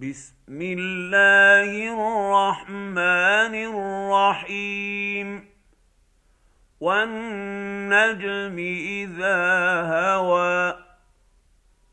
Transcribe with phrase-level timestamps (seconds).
[0.00, 5.28] بسم الله الرحمن الرحيم
[6.80, 9.40] والنجم اذا
[9.92, 10.76] هوى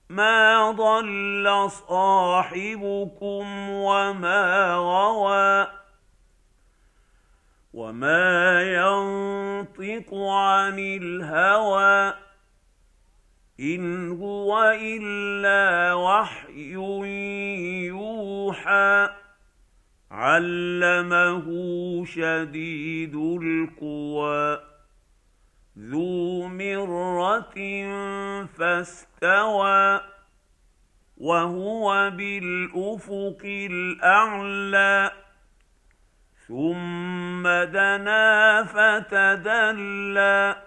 [0.09, 5.67] ما ضل صاحبكم وما غوى
[7.73, 12.26] وما ينطق عن الهوى
[13.59, 16.73] ان هو الا وحي
[17.87, 19.09] يوحى
[20.11, 21.45] علمه
[22.05, 24.59] شديد القوى
[25.79, 27.55] ذو مره
[28.45, 30.01] فاستوى
[31.17, 35.11] وهو بالافق الاعلى
[36.47, 40.66] ثم دنا فتدلى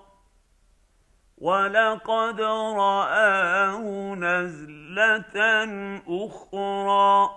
[1.41, 3.81] ولقد راه
[4.15, 5.33] نزله
[6.07, 7.29] أخرى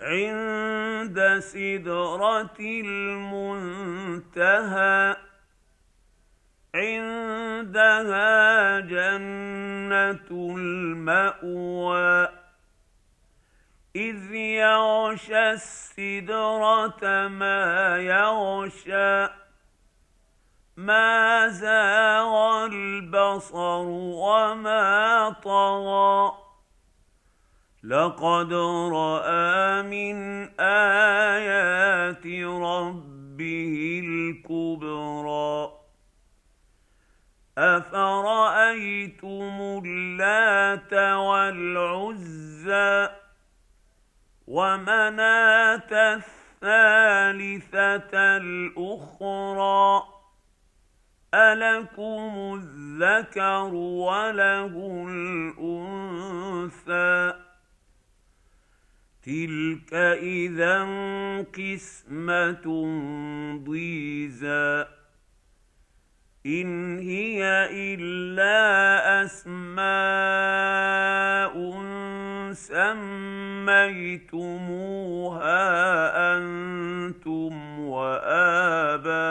[0.00, 2.56] عند سدره
[3.60, 4.36] المنتهى
[6.74, 8.30] عندها
[8.80, 12.28] جنه الماوى
[13.96, 19.28] اذ يغشى السدره ما يغشى
[20.76, 21.95] ما زاغ
[23.46, 23.86] البصر
[24.18, 26.32] وما طغى.
[27.84, 28.52] لقد
[28.92, 32.26] رأى من آيات
[32.62, 35.72] ربه الكبرى.
[37.58, 39.02] أفرأيتم
[39.84, 43.08] اللات والعزى
[44.46, 46.20] ومناة
[46.62, 50.15] الثالثة الأخرى؟
[51.36, 57.34] الكم الذكر وله الانثى.
[59.22, 60.84] تلك اذا
[61.42, 62.66] قسمه
[63.64, 64.86] ضيزى.
[66.46, 69.86] ان هي الا اسماء
[72.52, 73.16] سميتموها
[76.36, 79.25] أنتم واباؤكم.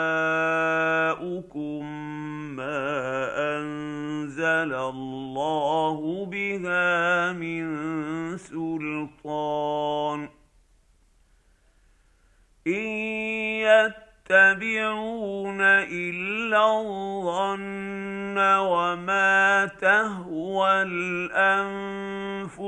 [14.66, 22.66] يتبعون الا الظن وما تهوى الانفس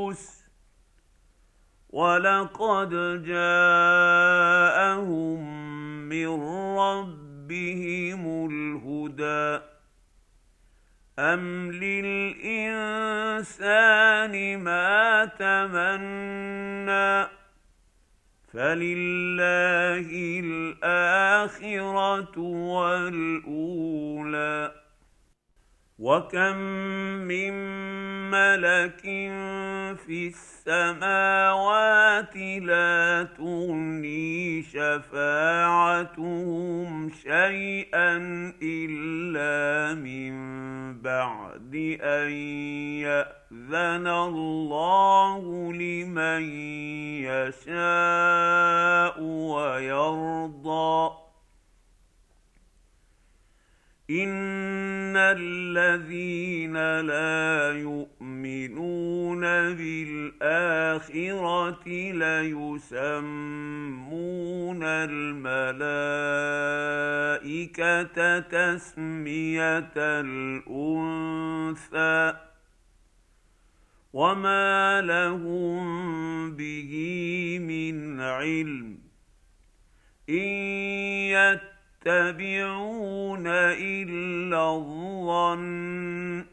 [1.91, 2.91] ولقد
[3.27, 4.59] جاءهم
[6.09, 6.29] من
[6.79, 9.65] ربهم الهدى
[11.19, 13.19] ام للانسان
[14.59, 16.38] ما تمنى
[18.53, 20.11] فلله
[20.45, 22.39] الاخره
[22.73, 24.73] والاولى
[25.99, 26.57] وكم
[27.27, 27.53] من
[28.31, 29.01] ملك
[30.07, 36.09] في السماوات لا تغني شفاعتهم
[37.11, 38.17] شيئا
[38.63, 40.68] الا من
[41.09, 42.31] بعد أن
[43.09, 46.43] يأذن الله لمن
[47.25, 49.17] يشاء
[49.53, 51.01] ويرضى.
[55.19, 59.41] الذين لا يؤمنون
[59.75, 60.99] بالآخرة
[62.13, 63.23] ليسمون
[64.85, 65.99] الملائكة
[68.39, 69.93] تسمية
[70.67, 71.29] الأنثى
[74.13, 75.87] وما لهم
[76.57, 76.93] به
[77.63, 78.99] من علم
[80.29, 80.39] إن
[82.09, 86.45] يتبعون إلا الظن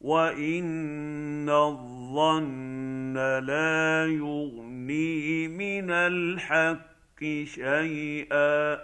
[0.00, 8.78] وإن الظن لا يغني من الحق شيئا.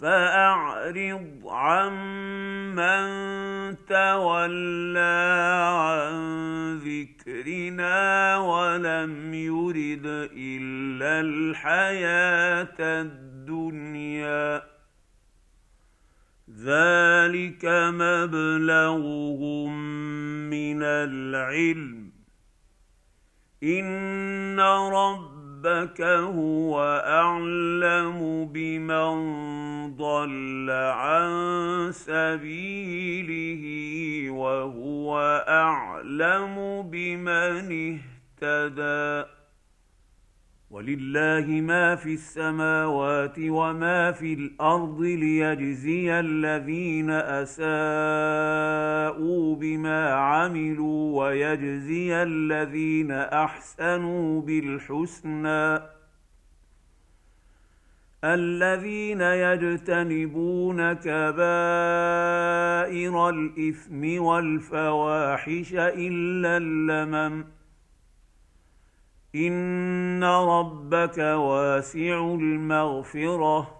[0.00, 2.59] فأعرض عمن
[3.88, 5.20] تولى
[5.74, 6.14] عن
[6.78, 10.06] ذكرنا ولم يرد
[10.36, 14.62] الا الحياة الدنيا
[16.64, 17.64] ذلك
[17.94, 19.70] مبلغهم
[20.50, 22.10] من العلم
[23.62, 24.60] ان
[25.64, 29.16] ربك هو أعلم بمن
[29.96, 31.32] ضل عن
[31.92, 33.62] سبيله
[34.30, 37.98] وهو أعلم بمن
[38.42, 39.30] اهتدى.
[40.70, 47.66] ولله ما في السماوات وما في الأرض ليجزي الذين أساءوا
[49.56, 55.78] بما عملوا ويجزي الذين أحسنوا بالحسنى.
[58.24, 61.38] الذين يجتنبون كبائر
[63.28, 67.44] الإثم والفواحش إلا اللمم.
[69.34, 73.79] إن ربك واسع المغفرة.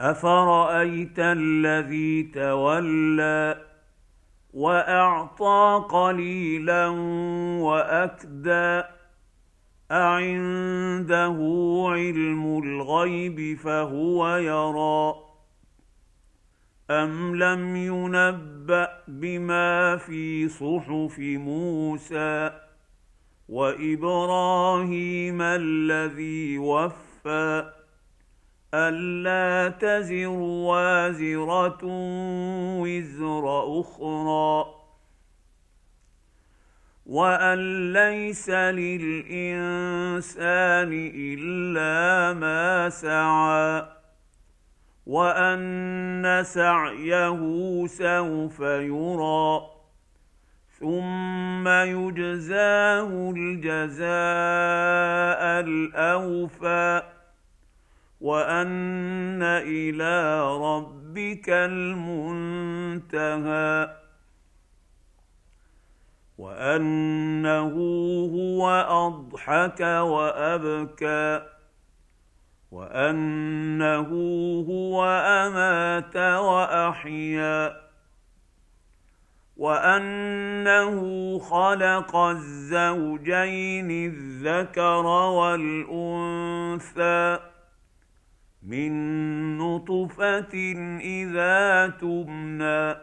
[0.00, 3.64] افرايت الذي تولى
[4.54, 6.86] واعطى قليلا
[7.60, 8.82] واكدى
[9.90, 11.38] اعنده
[11.88, 15.14] علم الغيب فهو يرى
[16.90, 22.50] ام لم ينبا بما في صحف موسى
[23.48, 27.77] وابراهيم الذي وفى
[28.74, 31.78] الا تزر وازره
[32.82, 34.74] وزر أخرى
[37.06, 39.32] وان ليس للانسان
[41.14, 43.86] الا ما سعى
[45.06, 49.60] وان سعيه سوف يرى
[50.80, 54.08] ثم يجزاه الجزاء
[55.60, 57.17] الاوفى
[58.20, 62.88] وان إلى ربك المنتهى
[66.38, 67.74] وانه
[68.34, 71.42] هو اضحك وابكى
[72.70, 74.08] وانه
[74.68, 77.88] هو امات واحيا
[79.56, 80.98] وانه
[81.38, 85.06] خلق الزوجين الذكر
[85.38, 86.78] والانثى
[88.68, 88.92] من
[89.58, 90.54] نطفة
[91.00, 92.96] إذا تمنى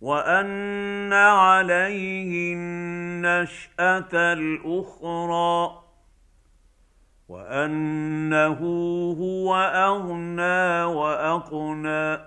[0.00, 5.82] وأن عليه النشأة الأخرى
[7.28, 8.60] وأنه
[9.20, 12.18] هو أغنى وأقنى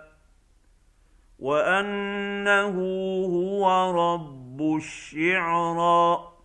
[1.39, 2.75] وأنه
[3.25, 6.36] هو رب الشعرى.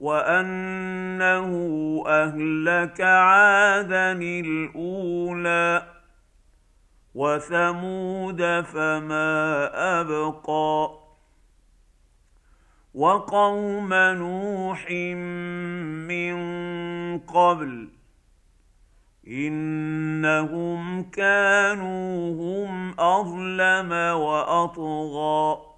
[0.00, 1.52] وانه
[2.06, 5.86] اهلك عادا الاولى
[7.14, 11.00] وثمود فما ابقى
[12.94, 14.90] وقوم نوح
[16.10, 16.38] من
[17.18, 17.88] قبل
[19.26, 25.70] انهم كانوا هم اظلم واطغى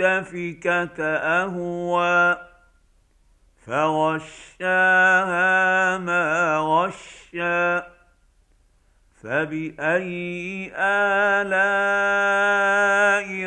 [0.00, 2.36] والمؤتفكه أهوى
[3.66, 5.48] فغشاها
[5.98, 7.80] ما غشى
[9.22, 11.50] فبأي آلاء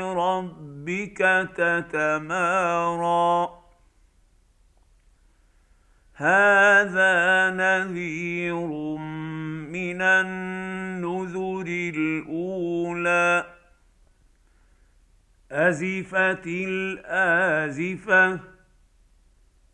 [0.04, 3.50] ربك تتمارى؟
[6.14, 8.68] هذا نذير
[9.70, 13.47] من النذر الأولى
[15.52, 18.40] أزفت الآزفة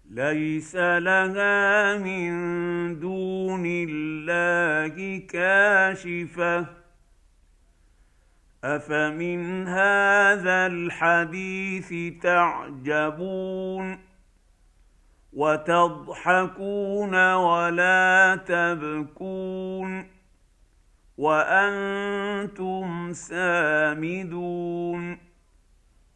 [0.10, 2.30] ليس لها من
[3.00, 6.66] دون الله كاشفة.
[8.64, 14.00] أفمن هذا الحديث تعجبون
[15.34, 20.08] وتضحكون ولا تبكون
[21.18, 25.18] وأنتم سامدون؟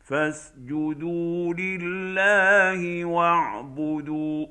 [0.07, 4.45] فاسجدوا لله واعبدوا